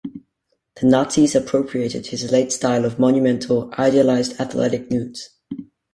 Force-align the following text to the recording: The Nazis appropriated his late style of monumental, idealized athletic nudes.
The 0.77 0.87
Nazis 0.87 1.35
appropriated 1.35 2.07
his 2.07 2.31
late 2.31 2.51
style 2.51 2.85
of 2.85 2.97
monumental, 2.97 3.71
idealized 3.77 4.39
athletic 4.41 4.89
nudes. 4.89 5.29